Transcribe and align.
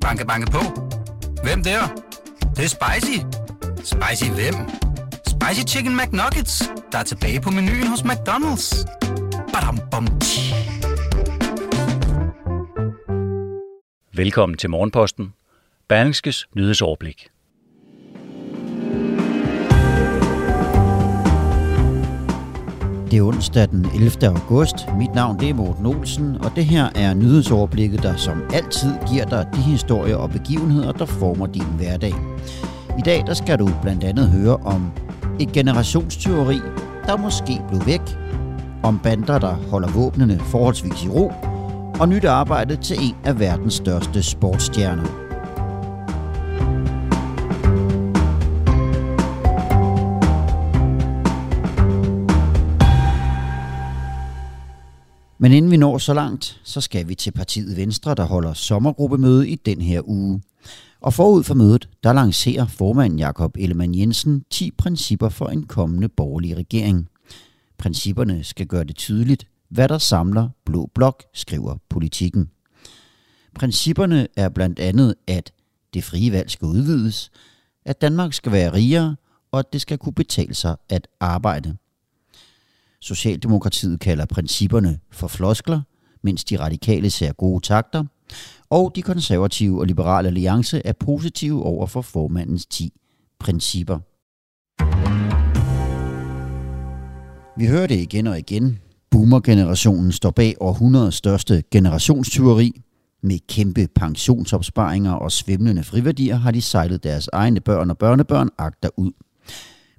Banke, 0.00 0.26
banke 0.26 0.50
på. 0.50 0.58
Hvem 1.42 1.62
der? 1.62 1.80
Det, 2.40 2.56
det 2.56 2.64
er 2.64 2.68
spicy. 2.68 3.18
Spicy 3.76 4.30
hvem? 4.30 4.54
Spicy 5.26 5.74
Chicken 5.74 5.96
McNuggets, 5.96 6.62
der 6.92 6.98
er 6.98 7.02
tilbage 7.02 7.40
på 7.40 7.50
menuen 7.50 7.86
hos 7.86 8.00
McDonald's. 8.00 8.86
Badum, 9.52 9.78
bom, 9.90 10.06
tji. 10.20 10.54
Velkommen 14.12 14.58
til 14.58 14.70
Morgenposten. 14.70 15.34
Berlingskes 15.88 16.48
nyhedsoverblik. 16.56 17.28
Det 23.10 23.18
er 23.18 23.22
onsdag 23.22 23.68
den 23.68 23.86
11. 23.94 24.10
august. 24.26 24.74
Mit 24.98 25.14
navn 25.14 25.40
det 25.40 25.48
er 25.48 25.54
Morten 25.54 25.86
Olsen, 25.86 26.36
og 26.44 26.52
det 26.56 26.64
her 26.64 26.88
er 26.94 27.14
nyhedsoverblikket, 27.14 28.02
der 28.02 28.16
som 28.16 28.42
altid 28.52 28.90
giver 29.12 29.24
dig 29.24 29.46
de 29.54 29.60
historier 29.60 30.16
og 30.16 30.30
begivenheder, 30.30 30.92
der 30.92 31.04
former 31.04 31.46
din 31.46 31.66
hverdag. 31.76 32.14
I 32.98 33.02
dag 33.04 33.24
der 33.26 33.34
skal 33.34 33.58
du 33.58 33.70
blandt 33.82 34.04
andet 34.04 34.28
høre 34.28 34.56
om 34.56 34.92
et 35.40 35.52
generationstyveri, 35.52 36.60
der 37.06 37.16
måske 37.16 37.62
blev 37.68 37.86
væk, 37.86 38.18
om 38.82 38.98
bander, 38.98 39.38
der 39.38 39.54
holder 39.70 39.88
våbnene 39.88 40.38
forholdsvis 40.38 41.04
i 41.04 41.08
ro, 41.08 41.32
og 42.00 42.08
nyt 42.08 42.24
arbejde 42.24 42.76
til 42.76 42.96
en 43.00 43.16
af 43.24 43.40
verdens 43.40 43.74
største 43.74 44.22
sportsstjerner. 44.22 45.29
Men 55.42 55.52
inden 55.52 55.70
vi 55.70 55.76
når 55.76 55.98
så 55.98 56.14
langt, 56.14 56.60
så 56.64 56.80
skal 56.80 57.08
vi 57.08 57.14
til 57.14 57.30
partiet 57.30 57.76
Venstre, 57.76 58.14
der 58.14 58.24
holder 58.24 58.52
sommergruppemøde 58.52 59.48
i 59.48 59.54
den 59.54 59.80
her 59.80 60.08
uge. 60.08 60.42
Og 61.00 61.14
forud 61.14 61.44
for 61.44 61.54
mødet, 61.54 61.88
der 62.04 62.12
lancerer 62.12 62.66
formanden 62.66 63.18
Jakob 63.18 63.56
Ellemann 63.58 63.94
Jensen 63.94 64.44
10 64.50 64.70
principper 64.70 65.28
for 65.28 65.46
en 65.46 65.62
kommende 65.62 66.08
borgerlig 66.08 66.56
regering. 66.56 67.08
Principperne 67.78 68.44
skal 68.44 68.66
gøre 68.66 68.84
det 68.84 68.96
tydeligt, 68.96 69.46
hvad 69.70 69.88
der 69.88 69.98
samler 69.98 70.48
Blå 70.64 70.90
Blok, 70.94 71.24
skriver 71.34 71.76
politikken. 71.88 72.50
Principperne 73.54 74.26
er 74.36 74.48
blandt 74.48 74.78
andet, 74.78 75.14
at 75.26 75.52
det 75.94 76.04
frie 76.04 76.32
valg 76.32 76.50
skal 76.50 76.66
udvides, 76.66 77.30
at 77.84 78.00
Danmark 78.00 78.32
skal 78.32 78.52
være 78.52 78.72
rigere, 78.72 79.16
og 79.52 79.58
at 79.58 79.72
det 79.72 79.80
skal 79.80 79.98
kunne 79.98 80.14
betale 80.14 80.54
sig 80.54 80.76
at 80.88 81.08
arbejde. 81.20 81.76
Socialdemokratiet 83.02 84.00
kalder 84.00 84.26
principperne 84.26 84.98
for 85.12 85.28
floskler, 85.28 85.80
mens 86.22 86.44
de 86.44 86.58
radikale 86.58 87.10
ser 87.10 87.32
gode 87.32 87.60
takter, 87.60 88.04
og 88.70 88.92
de 88.94 89.02
konservative 89.02 89.80
og 89.80 89.86
liberale 89.86 90.28
alliance 90.28 90.82
er 90.84 90.92
positive 90.92 91.62
over 91.62 91.86
for 91.86 92.02
formandens 92.02 92.66
10 92.66 92.92
principper. 93.38 93.98
Vi 97.58 97.66
hører 97.66 97.86
det 97.86 97.96
igen 97.96 98.26
og 98.26 98.38
igen. 98.38 98.78
Boomer-generationen 99.10 100.12
står 100.12 100.30
bag 100.30 100.54
århundredets 100.60 101.16
største 101.16 101.62
generationstyveri. 101.70 102.80
Med 103.22 103.38
kæmpe 103.48 103.88
pensionsopsparinger 103.94 105.12
og 105.12 105.32
svimlende 105.32 105.84
friværdier 105.84 106.36
har 106.36 106.50
de 106.50 106.62
sejlet 106.62 107.04
deres 107.04 107.28
egne 107.32 107.60
børn 107.60 107.90
og 107.90 107.98
børnebørn 107.98 108.48
agter 108.58 108.88
ud. 108.96 109.12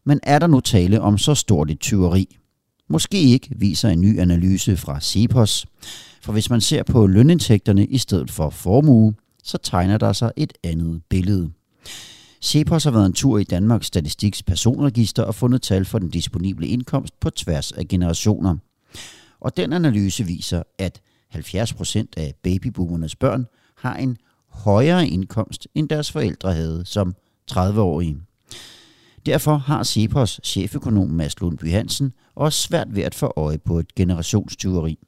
Men 0.05 0.19
er 0.23 0.39
der 0.39 0.47
nu 0.47 0.59
tale 0.59 1.01
om 1.01 1.17
så 1.17 1.35
stort 1.35 1.71
et 1.71 1.79
tyveri? 1.79 2.37
Måske 2.91 3.21
ikke, 3.21 3.49
viser 3.55 3.89
en 3.89 4.01
ny 4.01 4.19
analyse 4.19 4.77
fra 4.77 4.99
Cepos. 4.99 5.65
For 6.21 6.31
hvis 6.33 6.49
man 6.49 6.61
ser 6.61 6.83
på 6.83 7.07
lønindtægterne 7.07 7.85
i 7.85 7.97
stedet 7.97 8.31
for 8.31 8.49
formue, 8.49 9.13
så 9.43 9.57
tegner 9.57 9.97
der 9.97 10.13
sig 10.13 10.31
et 10.37 10.53
andet 10.63 11.01
billede. 11.09 11.51
Cepos 12.43 12.83
har 12.83 12.91
været 12.91 13.05
en 13.05 13.13
tur 13.13 13.37
i 13.37 13.43
Danmarks 13.43 13.87
Statistiks 13.87 14.43
personregister 14.43 15.23
og 15.23 15.35
fundet 15.35 15.61
tal 15.61 15.85
for 15.85 15.99
den 15.99 16.09
disponible 16.09 16.67
indkomst 16.67 17.19
på 17.19 17.29
tværs 17.29 17.71
af 17.71 17.87
generationer. 17.87 18.57
Og 19.39 19.57
den 19.57 19.73
analyse 19.73 20.25
viser, 20.25 20.63
at 20.77 21.01
70% 21.35 22.05
af 22.17 22.33
babyboomernes 22.43 23.15
børn 23.15 23.45
har 23.77 23.95
en 23.95 24.17
højere 24.49 25.07
indkomst, 25.07 25.67
end 25.75 25.89
deres 25.89 26.11
forældre 26.11 26.53
havde 26.53 26.81
som 26.85 27.15
30-årige. 27.51 28.17
Derfor 29.25 29.57
har 29.57 29.83
Cepos 29.83 30.39
cheføkonom 30.43 31.09
Mads 31.09 31.41
Lundby 31.41 31.71
Hansen 31.71 32.13
også 32.35 32.61
svært 32.61 32.95
ved 32.95 33.03
at 33.03 33.15
få 33.15 33.33
øje 33.35 33.57
på 33.57 33.79
et 33.79 33.95
generationstyveri. 33.95 34.99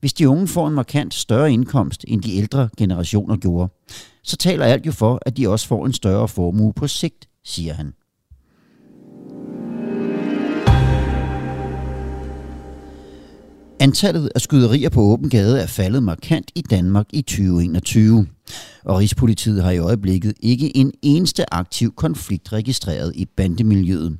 Hvis 0.00 0.12
de 0.12 0.28
unge 0.28 0.48
får 0.48 0.68
en 0.68 0.74
markant 0.74 1.14
større 1.14 1.52
indkomst, 1.52 2.04
end 2.08 2.22
de 2.22 2.36
ældre 2.36 2.68
generationer 2.76 3.36
gjorde, 3.36 3.72
så 4.22 4.36
taler 4.36 4.64
alt 4.64 4.86
jo 4.86 4.92
for, 4.92 5.18
at 5.26 5.36
de 5.36 5.48
også 5.48 5.66
får 5.66 5.86
en 5.86 5.92
større 5.92 6.28
formue 6.28 6.72
på 6.72 6.88
sigt, 6.88 7.28
siger 7.44 7.74
han. 7.74 7.92
Antallet 13.82 14.30
af 14.34 14.40
skyderier 14.40 14.88
på 14.88 15.00
åben 15.00 15.30
gade 15.30 15.60
er 15.60 15.66
faldet 15.66 16.02
markant 16.02 16.50
i 16.54 16.60
Danmark 16.60 17.06
i 17.12 17.22
2021, 17.22 18.26
og 18.84 18.98
Rigspolitiet 18.98 19.62
har 19.62 19.70
i 19.70 19.78
øjeblikket 19.78 20.34
ikke 20.40 20.76
en 20.76 20.92
eneste 21.02 21.54
aktiv 21.54 21.94
konflikt 21.94 22.52
registreret 22.52 23.12
i 23.16 23.24
bandemiljøet. 23.24 24.18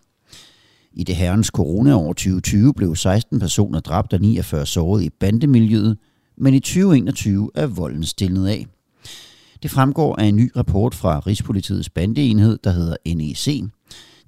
I 0.93 1.05
det 1.05 1.17
herrens 1.17 1.47
coronaår 1.47 2.13
2020 2.13 2.75
blev 2.75 2.97
16 2.97 3.41
personer 3.41 3.81
dræbt 3.81 4.13
og 4.13 4.21
49 4.21 4.67
såret 4.67 5.03
i 5.03 5.11
bandemiljøet, 5.11 5.99
men 6.37 6.55
i 6.55 6.61
2021 6.61 7.51
er 7.55 7.67
volden 7.67 8.05
stillet 8.05 8.47
af. 8.47 8.67
Det 9.63 9.71
fremgår 9.71 10.17
af 10.17 10.25
en 10.25 10.37
ny 10.37 10.53
rapport 10.57 10.95
fra 10.95 11.19
Rigspolitiets 11.19 11.91
bandeenhed, 11.91 12.59
der 12.65 12.71
hedder 12.71 12.97
NEC. 13.15 13.65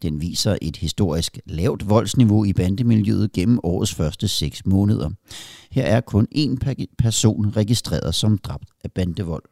Den 0.02 0.20
viser 0.20 0.56
et 0.62 0.76
historisk 0.76 1.38
lavt 1.46 1.88
voldsniveau 1.88 2.44
i 2.44 2.52
bandemiljøet 2.52 3.32
gennem 3.32 3.60
årets 3.62 3.94
første 3.94 4.28
seks 4.28 4.66
måneder. 4.66 5.10
Her 5.70 5.84
er 5.84 6.00
kun 6.00 6.28
én 6.34 6.56
person 6.98 7.56
registreret 7.56 8.14
som 8.14 8.38
dræbt 8.38 8.68
af 8.84 8.92
bandevold. 8.92 9.42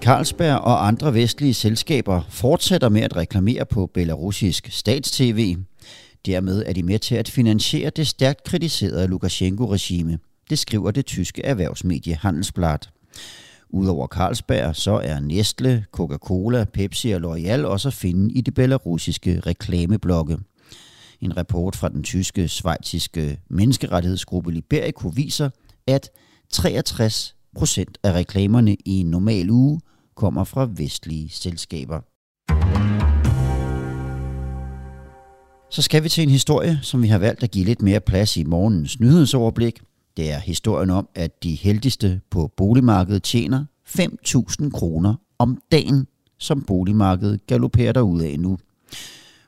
Carlsberg 0.00 0.58
og 0.58 0.86
andre 0.86 1.14
vestlige 1.14 1.54
selskaber 1.54 2.22
fortsætter 2.28 2.88
med 2.88 3.02
at 3.02 3.16
reklamere 3.16 3.66
på 3.66 3.90
belarusisk 3.94 4.68
statstv. 4.70 5.56
Dermed 6.26 6.62
er 6.66 6.72
de 6.72 6.82
med 6.82 6.98
til 6.98 7.14
at 7.14 7.28
finansiere 7.28 7.90
det 7.90 8.06
stærkt 8.06 8.44
kritiserede 8.44 9.06
Lukashenko-regime. 9.06 10.18
Det 10.50 10.58
skriver 10.58 10.90
det 10.90 11.06
tyske 11.06 11.44
erhvervsmedie 11.44 12.14
Handelsblatt. 12.14 12.90
Udover 13.70 14.06
Carlsberg, 14.06 14.76
så 14.76 15.00
er 15.04 15.20
Nestle, 15.20 15.84
Coca-Cola, 15.92 16.64
Pepsi 16.64 17.10
og 17.10 17.20
L'Oreal 17.20 17.66
også 17.66 17.88
at 17.88 17.94
finde 17.94 18.34
i 18.34 18.40
det 18.40 18.54
belarusiske 18.54 19.40
reklameblokke. 19.40 20.38
En 21.20 21.36
rapport 21.36 21.76
fra 21.76 21.88
den 21.88 22.02
tyske, 22.02 22.48
svejtiske 22.48 23.40
menneskerettighedsgruppe 23.50 24.52
Liberico 24.52 25.08
viser, 25.08 25.50
at 25.86 26.10
63 26.50 27.34
procent 27.56 27.98
af 28.02 28.12
reklamerne 28.12 28.76
i 28.84 29.00
en 29.00 29.06
normal 29.06 29.50
uge 29.50 29.80
kommer 30.16 30.44
fra 30.44 30.68
vestlige 30.76 31.30
selskaber. 31.30 32.00
Så 35.70 35.82
skal 35.82 36.04
vi 36.04 36.08
til 36.08 36.22
en 36.22 36.30
historie, 36.30 36.78
som 36.82 37.02
vi 37.02 37.08
har 37.08 37.18
valgt 37.18 37.42
at 37.42 37.50
give 37.50 37.64
lidt 37.64 37.82
mere 37.82 38.00
plads 38.00 38.36
i 38.36 38.44
morgens 38.44 39.00
nyhedsoverblik. 39.00 39.80
Det 40.18 40.30
er 40.32 40.38
historien 40.38 40.90
om, 40.90 41.08
at 41.14 41.42
de 41.42 41.54
heldigste 41.54 42.20
på 42.30 42.50
boligmarkedet 42.56 43.22
tjener 43.22 43.64
5.000 43.88 44.70
kroner 44.70 45.14
om 45.38 45.62
dagen, 45.72 46.06
som 46.38 46.62
boligmarkedet 46.62 47.46
galopperer 47.46 48.00
ud 48.00 48.20
af 48.20 48.36
nu. 48.38 48.58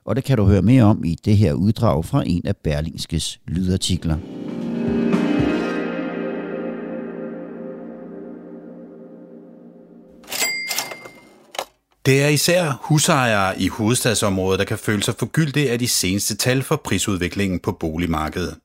Og 0.04 0.16
det 0.16 0.24
kan 0.24 0.36
du 0.36 0.44
høre 0.44 0.62
mere 0.62 0.82
om 0.82 1.04
i 1.04 1.16
det 1.24 1.36
her 1.36 1.52
uddrag 1.52 2.04
fra 2.04 2.22
en 2.26 2.46
af 2.46 2.56
Berlingskes 2.56 3.40
lydartikler. 3.46 4.16
Det 12.06 12.22
er 12.22 12.28
især 12.28 12.80
husejere 12.82 13.60
i 13.60 13.68
hovedstadsområdet, 13.68 14.58
der 14.58 14.64
kan 14.64 14.78
føle 14.78 15.02
sig 15.02 15.14
forgyldte 15.18 15.70
af 15.70 15.78
de 15.78 15.88
seneste 15.88 16.36
tal 16.36 16.62
for 16.62 16.76
prisudviklingen 16.76 17.60
på 17.60 17.72
boligmarkedet. 17.72 18.56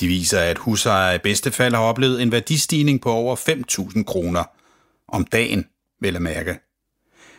De 0.00 0.06
viser, 0.06 0.40
at 0.40 0.58
husejere 0.58 1.14
i 1.14 1.18
bedste 1.18 1.52
fald 1.52 1.74
har 1.74 1.82
oplevet 1.82 2.22
en 2.22 2.32
værdistigning 2.32 3.00
på 3.00 3.10
over 3.12 3.36
5.000 3.36 4.04
kroner 4.04 4.44
om 5.08 5.24
dagen, 5.24 5.66
vil 6.00 6.12
jeg 6.12 6.22
mærke. 6.22 6.58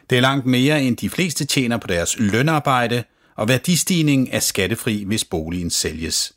Det 0.09 0.17
er 0.17 0.21
langt 0.21 0.45
mere, 0.45 0.83
end 0.83 0.97
de 0.97 1.09
fleste 1.09 1.45
tjener 1.45 1.77
på 1.77 1.87
deres 1.87 2.19
lønarbejde, 2.19 3.03
og 3.35 3.47
værdistigningen 3.47 4.27
er 4.31 4.39
skattefri, 4.39 5.03
hvis 5.03 5.25
boligen 5.25 5.69
sælges. 5.69 6.33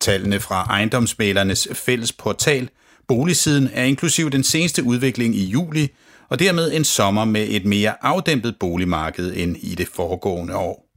Tallene 0.00 0.40
fra 0.40 0.64
ejendomsmælernes 0.64 1.68
fælles 1.72 2.12
portal 2.12 2.68
Boligsiden 3.10 3.70
er 3.72 3.84
inklusiv 3.84 4.30
den 4.30 4.44
seneste 4.44 4.84
udvikling 4.84 5.34
i 5.34 5.44
juli, 5.44 5.88
og 6.28 6.38
dermed 6.38 6.72
en 6.72 6.84
sommer 6.84 7.24
med 7.24 7.46
et 7.48 7.64
mere 7.64 8.04
afdæmpet 8.04 8.56
boligmarked 8.60 9.36
end 9.36 9.56
i 9.60 9.74
det 9.74 9.88
foregående 9.88 10.56
år. 10.56 10.89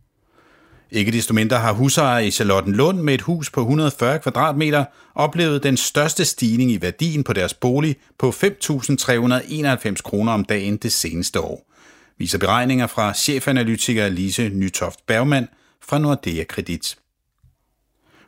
Ikke 0.94 1.12
desto 1.12 1.34
mindre 1.34 1.58
har 1.58 1.74
husejere 1.74 2.28
i 2.28 2.32
Charlottenlund 2.32 3.02
med 3.02 3.14
et 3.14 3.22
hus 3.22 3.50
på 3.50 3.62
140 3.62 4.20
kvadratmeter 4.20 4.86
oplevet 5.16 5.64
den 5.64 5.78
største 5.78 6.26
stigning 6.26 6.72
i 6.72 6.82
værdien 6.82 7.24
på 7.24 7.34
deres 7.34 7.54
bolig 7.54 7.96
på 8.20 8.30
5.391 8.30 9.96
kroner 10.04 10.32
om 10.32 10.46
dagen 10.46 10.78
det 10.78 10.92
seneste 10.94 11.40
år, 11.40 11.72
viser 12.18 12.38
beregninger 12.38 12.88
fra 12.88 13.14
chefanalytiker 13.14 14.10
Lise 14.10 14.50
Nytoft 14.50 15.06
Bergmann 15.08 15.48
fra 15.82 15.98
Nordea 15.98 16.44
Kredit. 16.44 16.98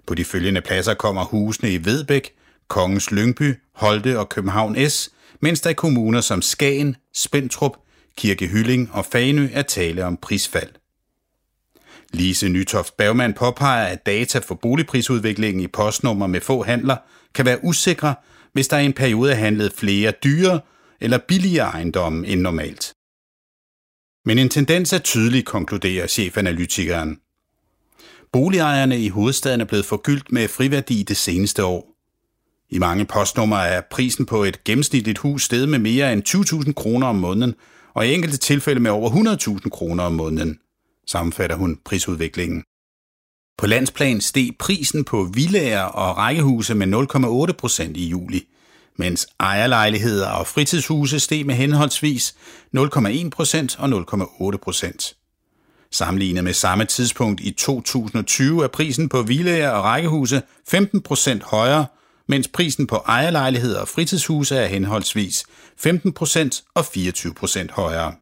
På 0.08 0.16
de 0.16 0.26
følgende 0.26 0.62
pladser 0.62 0.94
kommer 0.94 1.24
husene 1.24 1.74
i 1.74 1.86
Vedbæk, 1.86 2.32
Kongens 2.68 3.12
Lyngby, 3.12 3.54
Holte 3.74 4.20
og 4.20 4.30
København 4.30 4.90
S, 4.90 5.10
mens 5.40 5.62
der 5.62 5.70
i 5.70 5.74
kommuner 5.74 6.22
som 6.22 6.42
Skagen, 6.42 6.96
Spentrup, 7.14 7.78
Kirke 8.18 8.48
Hylling 8.48 8.90
og 8.94 9.06
Fanø 9.06 9.48
er 9.54 9.62
tale 9.62 10.06
om 10.06 10.18
prisfald. 10.18 10.70
Lise 12.16 12.50
Nytoft 12.50 12.98
Bergmann 12.98 13.34
påpeger, 13.34 13.86
at 13.86 14.06
data 14.06 14.40
for 14.40 14.56
boligprisudviklingen 14.56 15.64
i 15.64 15.68
postnummer 15.68 16.28
med 16.28 16.42
få 16.42 16.64
handler 16.64 16.98
kan 17.34 17.46
være 17.46 17.64
usikre, 17.64 18.16
hvis 18.54 18.68
der 18.68 18.78
i 18.78 18.86
en 18.86 18.94
periode 18.94 19.32
er 19.32 19.36
handlet 19.36 19.74
flere 19.74 20.14
dyre 20.24 20.60
eller 21.02 21.18
billige 21.18 21.60
ejendomme 21.60 22.28
end 22.28 22.42
normalt. 22.42 22.94
Men 24.26 24.40
en 24.40 24.50
tendens 24.50 24.94
er 24.94 24.98
tydelig, 24.98 25.46
konkluderer 25.46 26.08
chefanalytikeren. 26.08 27.18
Boligejerne 28.32 29.00
i 29.00 29.10
hovedstaden 29.10 29.62
er 29.62 29.66
blevet 29.66 29.86
forgyldt 29.86 30.32
med 30.32 30.48
friværdi 30.48 31.04
det 31.04 31.18
seneste 31.18 31.64
år. 31.64 31.96
I 32.70 32.80
mange 32.80 33.06
postnumre 33.06 33.68
er 33.68 33.82
prisen 33.92 34.26
på 34.26 34.44
et 34.44 34.64
gennemsnitligt 34.64 35.18
hus 35.18 35.44
steget 35.44 35.70
med 35.70 35.80
mere 35.80 36.14
end 36.14 36.24
20.000 36.30 36.74
kroner 36.74 37.08
om 37.08 37.16
måneden, 37.16 37.56
og 37.94 38.08
i 38.08 38.14
enkelte 38.14 38.38
tilfælde 38.38 38.80
med 38.80 38.92
over 38.92 39.10
100.000 39.10 39.70
kroner 39.70 40.04
om 40.04 40.14
måneden, 40.14 40.60
sammenfatter 41.08 41.56
hun 41.56 41.80
prisudviklingen. 41.86 42.64
På 43.58 43.68
landsplan 43.68 44.22
steg 44.22 44.50
prisen 44.60 45.04
på 45.04 45.30
villager 45.34 45.82
og 45.82 46.18
rækkehuse 46.18 46.76
med 46.76 47.48
0,8 47.48 47.54
procent 47.54 47.98
i 47.98 48.10
juli, 48.10 48.48
mens 48.98 49.28
ejerlejligheder 49.40 50.30
og 50.30 50.48
fritidshuse 50.48 51.20
steg 51.20 51.46
med 51.46 51.56
henholdsvis 51.56 52.36
0,1 52.78 53.30
procent 53.30 53.80
og 53.80 53.90
0,8 54.52 54.58
procent. 54.58 55.16
Sammenlignet 55.92 56.44
med 56.44 56.54
samme 56.54 56.86
tidspunkt 56.86 57.42
i 57.42 57.52
2020 57.52 58.64
er 58.64 58.68
prisen 58.68 59.10
på 59.10 59.22
villager 59.22 59.70
og 59.70 59.84
rækkehuse 59.84 60.42
15 60.68 61.02
procent 61.02 61.44
højere, 61.44 61.86
mens 62.28 62.48
prisen 62.48 62.88
på 62.88 62.96
ejerlejligheder 62.96 63.82
og 63.82 63.88
fritidshuse 63.88 64.56
er 64.56 64.68
henholdsvis 64.68 65.46
15 65.78 66.14
procent 66.14 66.64
og 66.74 66.86
24 66.86 67.34
procent 67.34 67.72
højere. 67.72 68.14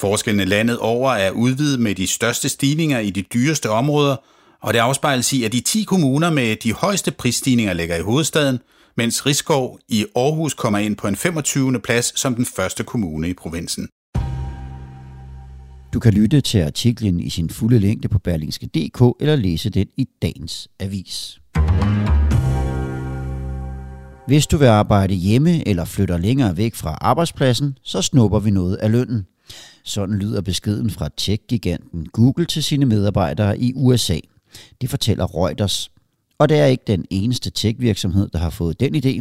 Forskellene 0.00 0.44
landet 0.44 0.78
over 0.78 1.12
er 1.12 1.30
udvidet 1.30 1.80
med 1.80 1.94
de 1.94 2.06
største 2.06 2.48
stigninger 2.48 2.98
i 2.98 3.10
de 3.10 3.22
dyreste 3.22 3.70
områder, 3.70 4.16
og 4.62 4.74
det 4.74 4.80
afspejles 4.80 5.32
i, 5.32 5.44
at 5.44 5.52
de 5.52 5.60
10 5.60 5.82
kommuner 5.82 6.30
med 6.30 6.56
de 6.56 6.72
højeste 6.72 7.10
prisstigninger 7.10 7.72
ligger 7.72 7.96
i 7.96 8.00
hovedstaden, 8.00 8.58
mens 8.96 9.26
Rigskov 9.26 9.78
i 9.88 10.06
Aarhus 10.16 10.54
kommer 10.54 10.78
ind 10.78 10.96
på 10.96 11.08
en 11.08 11.16
25. 11.16 11.80
plads 11.80 12.20
som 12.20 12.34
den 12.34 12.46
første 12.46 12.84
kommune 12.84 13.28
i 13.28 13.34
provinsen. 13.34 13.88
Du 15.92 16.00
kan 16.00 16.12
lytte 16.12 16.40
til 16.40 16.58
artiklen 16.58 17.20
i 17.20 17.30
sin 17.30 17.50
fulde 17.50 17.78
længde 17.78 18.08
på 18.08 18.18
berlingske.dk 18.18 19.02
eller 19.20 19.36
læse 19.36 19.70
den 19.70 19.86
i 19.96 20.08
dagens 20.22 20.68
avis. 20.80 21.40
Hvis 24.26 24.46
du 24.46 24.56
vil 24.56 24.66
arbejde 24.66 25.14
hjemme 25.14 25.68
eller 25.68 25.84
flytter 25.84 26.18
længere 26.18 26.56
væk 26.56 26.74
fra 26.74 26.98
arbejdspladsen, 27.00 27.78
så 27.82 28.02
snupper 28.02 28.38
vi 28.38 28.50
noget 28.50 28.76
af 28.76 28.92
lønnen. 28.92 29.26
Sådan 29.84 30.18
lyder 30.18 30.40
beskeden 30.40 30.90
fra 30.90 31.08
tech-giganten 31.16 32.06
Google 32.12 32.44
til 32.44 32.62
sine 32.62 32.86
medarbejdere 32.86 33.58
i 33.58 33.72
USA. 33.76 34.18
Det 34.80 34.90
fortæller 34.90 35.26
Reuters. 35.36 35.90
Og 36.38 36.48
det 36.48 36.58
er 36.58 36.66
ikke 36.66 36.84
den 36.86 37.04
eneste 37.10 37.50
tech-virksomhed, 37.50 38.28
der 38.28 38.38
har 38.38 38.50
fået 38.50 38.80
den 38.80 38.94
idé. 38.94 39.20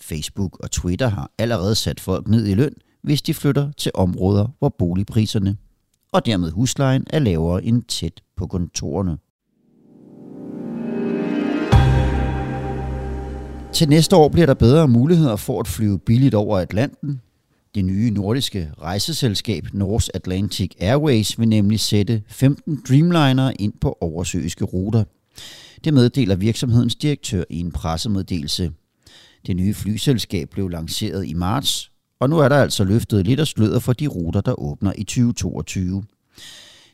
Facebook 0.00 0.58
og 0.60 0.70
Twitter 0.70 1.08
har 1.08 1.30
allerede 1.38 1.74
sat 1.74 2.00
folk 2.00 2.28
ned 2.28 2.46
i 2.46 2.54
løn, 2.54 2.74
hvis 3.02 3.22
de 3.22 3.34
flytter 3.34 3.72
til 3.76 3.90
områder, 3.94 4.48
hvor 4.58 4.68
boligpriserne 4.78 5.56
og 6.12 6.26
dermed 6.26 6.50
huslejen 6.50 7.06
er 7.10 7.18
lavere 7.18 7.64
end 7.64 7.82
tæt 7.82 8.20
på 8.36 8.46
kontorerne. 8.46 9.18
Til 13.72 13.88
næste 13.88 14.16
år 14.16 14.28
bliver 14.28 14.46
der 14.46 14.54
bedre 14.54 14.88
muligheder 14.88 15.36
for 15.36 15.60
at 15.60 15.68
flyve 15.68 15.98
billigt 15.98 16.34
over 16.34 16.58
Atlanten. 16.58 17.20
Det 17.74 17.84
nye 17.84 18.10
nordiske 18.10 18.70
rejseselskab 18.82 19.66
North 19.72 20.08
Atlantic 20.14 20.70
Airways 20.80 21.38
vil 21.38 21.48
nemlig 21.48 21.80
sætte 21.80 22.22
15 22.28 22.82
Dreamliner 22.88 23.52
ind 23.58 23.72
på 23.80 23.98
oversøiske 24.00 24.64
ruter. 24.64 25.04
Det 25.84 25.94
meddeler 25.94 26.36
virksomhedens 26.36 26.94
direktør 26.94 27.44
i 27.50 27.60
en 27.60 27.72
pressemeddelelse. 27.72 28.72
Det 29.46 29.56
nye 29.56 29.74
flyselskab 29.74 30.50
blev 30.50 30.68
lanceret 30.68 31.26
i 31.26 31.34
marts, 31.34 31.90
og 32.20 32.30
nu 32.30 32.38
er 32.38 32.48
der 32.48 32.56
altså 32.56 32.84
løftet 32.84 33.26
lidt 33.26 33.40
af 33.40 33.46
sløret 33.46 33.82
for 33.82 33.92
de 33.92 34.06
ruter, 34.06 34.40
der 34.40 34.60
åbner 34.60 34.92
i 34.98 35.04
2022. 35.04 36.04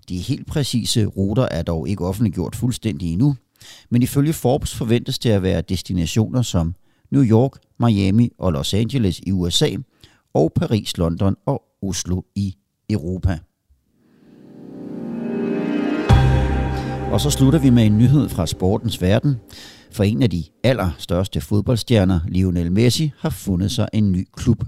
De 0.08 0.18
helt 0.18 0.46
præcise 0.46 1.04
ruter 1.04 1.48
er 1.50 1.62
dog 1.62 1.88
ikke 1.88 2.06
offentliggjort 2.06 2.56
fuldstændig 2.56 3.12
endnu, 3.12 3.36
men 3.90 4.02
ifølge 4.02 4.32
Forbes 4.32 4.74
forventes 4.74 5.18
det 5.18 5.30
at 5.30 5.42
være 5.42 5.60
destinationer 5.60 6.42
som 6.42 6.74
New 7.10 7.24
York, 7.24 7.52
Miami 7.80 8.32
og 8.38 8.52
Los 8.52 8.74
Angeles 8.74 9.20
i 9.26 9.32
USA 9.32 9.70
og 10.38 10.52
Paris, 10.52 10.98
London 10.98 11.36
og 11.46 11.62
Oslo 11.82 12.22
i 12.34 12.56
Europa. 12.90 13.38
Og 17.12 17.20
så 17.20 17.30
slutter 17.30 17.58
vi 17.58 17.70
med 17.70 17.86
en 17.86 17.98
nyhed 17.98 18.28
fra 18.28 18.46
sportens 18.46 19.02
verden. 19.02 19.36
For 19.92 20.04
en 20.04 20.22
af 20.22 20.30
de 20.30 20.44
allerstørste 20.64 21.40
fodboldstjerner, 21.40 22.20
Lionel 22.28 22.72
Messi, 22.72 23.12
har 23.18 23.30
fundet 23.30 23.70
sig 23.70 23.88
en 23.92 24.12
ny 24.12 24.28
klub. 24.36 24.64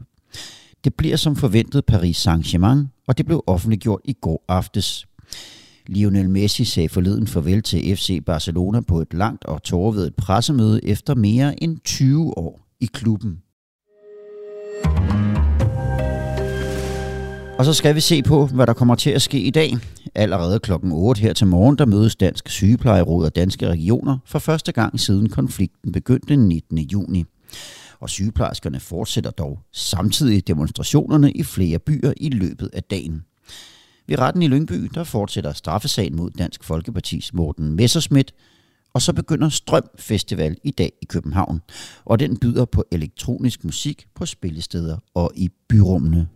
Det 0.84 0.94
bliver 0.94 1.16
som 1.16 1.36
forventet 1.36 1.84
Paris 1.84 2.26
Saint-Germain, 2.26 3.04
og 3.06 3.18
det 3.18 3.26
blev 3.26 3.44
offentliggjort 3.46 4.00
i 4.04 4.12
går 4.12 4.44
aftes. 4.48 5.06
Lionel 5.86 6.30
Messi 6.30 6.64
sagde 6.64 6.88
forleden 6.88 7.26
farvel 7.26 7.62
til 7.62 7.96
FC 7.96 8.24
Barcelona 8.26 8.80
på 8.80 9.00
et 9.00 9.14
langt 9.14 9.44
og 9.44 9.62
tårvedet 9.62 10.14
pressemøde 10.14 10.84
efter 10.84 11.14
mere 11.14 11.62
end 11.62 11.78
20 11.84 12.38
år 12.38 12.66
i 12.80 12.86
klubben. 12.86 13.42
Og 17.60 17.66
så 17.66 17.72
skal 17.72 17.94
vi 17.94 18.00
se 18.00 18.22
på, 18.22 18.46
hvad 18.46 18.66
der 18.66 18.72
kommer 18.72 18.94
til 18.94 19.10
at 19.10 19.22
ske 19.22 19.40
i 19.40 19.50
dag. 19.50 19.76
Allerede 20.14 20.58
klokken 20.58 20.92
8 20.92 21.20
her 21.20 21.32
til 21.32 21.46
morgen, 21.46 21.78
der 21.78 21.86
mødes 21.86 22.16
Dansk 22.16 22.48
Sygeplejeråd 22.48 23.24
og 23.24 23.36
Danske 23.36 23.68
Regioner 23.68 24.18
for 24.26 24.38
første 24.38 24.72
gang 24.72 25.00
siden 25.00 25.28
konflikten 25.28 25.92
begyndte 25.92 26.26
den 26.28 26.48
19. 26.48 26.78
juni. 26.78 27.24
Og 28.00 28.10
sygeplejerskerne 28.10 28.80
fortsætter 28.80 29.30
dog 29.30 29.58
samtidig 29.72 30.48
demonstrationerne 30.48 31.32
i 31.32 31.42
flere 31.42 31.78
byer 31.78 32.12
i 32.16 32.28
løbet 32.28 32.70
af 32.72 32.82
dagen. 32.82 33.24
Ved 34.06 34.18
retten 34.18 34.42
i 34.42 34.48
Lyngby, 34.48 34.90
der 34.94 35.04
fortsætter 35.04 35.52
straffesagen 35.52 36.16
mod 36.16 36.30
Dansk 36.30 36.64
Folkepartis 36.64 37.34
Morten 37.34 37.76
Messerschmidt, 37.76 38.34
og 38.94 39.02
så 39.02 39.12
begynder 39.12 39.48
Strøm 39.48 39.84
Festival 39.98 40.56
i 40.64 40.70
dag 40.70 40.92
i 41.02 41.04
København, 41.04 41.60
og 42.04 42.20
den 42.20 42.36
byder 42.36 42.64
på 42.64 42.84
elektronisk 42.92 43.64
musik 43.64 44.06
på 44.14 44.26
spillesteder 44.26 44.96
og 45.14 45.30
i 45.34 45.50
byrummene. 45.68 46.28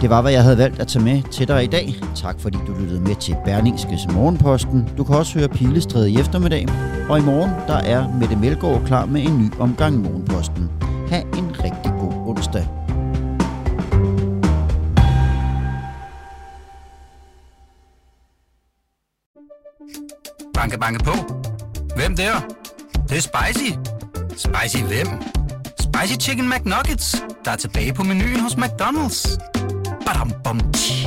Det 0.00 0.10
var, 0.10 0.22
hvad 0.22 0.32
jeg 0.32 0.42
havde 0.42 0.58
valgt 0.58 0.80
at 0.80 0.88
tage 0.88 1.04
med 1.04 1.22
til 1.22 1.48
dig 1.48 1.64
i 1.64 1.66
dag. 1.66 1.94
Tak 2.14 2.40
fordi 2.40 2.58
du 2.66 2.74
lyttede 2.80 3.00
med 3.00 3.14
til 3.14 3.36
Berlingskes 3.44 4.06
Morgenposten. 4.12 4.88
Du 4.98 5.04
kan 5.04 5.14
også 5.14 5.38
høre 5.38 5.48
Pilestræde 5.48 6.10
i 6.10 6.20
eftermiddag. 6.20 6.66
Og 7.08 7.18
i 7.18 7.22
morgen, 7.22 7.50
der 7.66 7.76
er 7.76 8.08
Mette 8.20 8.36
Melgaard 8.36 8.86
klar 8.86 9.06
med 9.06 9.22
en 9.22 9.38
ny 9.38 9.50
omgang 9.58 9.98
Morgenposten. 9.98 10.70
Ha' 11.08 11.20
en 11.20 11.50
rigtig 11.64 11.92
god 12.00 12.12
onsdag. 12.26 12.66
Banke, 20.54 20.78
banke 20.78 21.04
på. 21.04 21.12
Hvem 21.96 22.16
der? 22.16 22.32
Det, 22.92 23.10
det 23.10 23.16
er 23.16 23.20
spicy. 23.20 23.72
Spicy 24.30 24.82
hvem? 24.84 25.06
Spicy 25.80 26.28
Chicken 26.28 26.48
McNuggets, 26.48 27.24
der 27.44 27.50
er 27.50 27.56
tilbage 27.56 27.94
på 27.94 28.02
menuen 28.02 28.40
hos 28.40 28.54
McDonald's. 28.54 29.57
Badum, 30.08 30.32
bom, 30.42 30.58
tji. 30.72 30.97